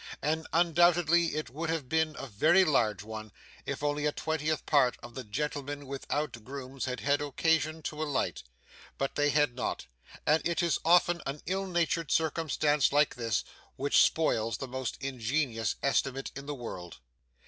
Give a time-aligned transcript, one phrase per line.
[0.23, 3.31] And undoubtedly it would have been a very large one,
[3.67, 8.41] if only a twentieth part of the gentlemen without grooms had had occasion to alight;
[8.97, 9.85] but they had not;
[10.25, 13.43] and it is often an ill natured circumstance like this,
[13.75, 16.97] which spoils the most ingenious estimate in the world.